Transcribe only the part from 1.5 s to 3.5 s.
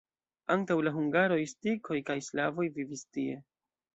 skitoj kaj slavoj vivis tie.